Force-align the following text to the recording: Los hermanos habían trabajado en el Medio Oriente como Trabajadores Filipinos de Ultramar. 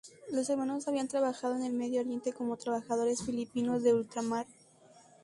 Los 0.31 0.49
hermanos 0.49 0.87
habían 0.87 1.07
trabajado 1.07 1.55
en 1.55 1.61
el 1.63 1.73
Medio 1.73 2.01
Oriente 2.01 2.33
como 2.33 2.57
Trabajadores 2.57 3.21
Filipinos 3.23 3.83
de 3.83 3.93
Ultramar. 3.93 4.47